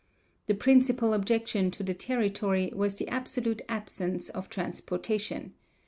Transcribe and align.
The 0.47 0.55
principal 0.55 1.13
objection 1.13 1.69
to 1.69 1.83
the 1.83 1.93
territory 1.93 2.71
was 2.75 2.95
the 2.95 3.07
absolute 3.07 3.61
absence 3.69 4.29
of 4.29 4.49
transportation. 4.49 5.53